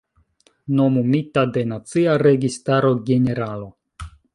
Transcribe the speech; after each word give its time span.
Nomumita 0.79 1.45
de 1.59 1.65
Nacia 1.75 2.17
Registaro 2.25 2.95
generalo. 3.13 3.75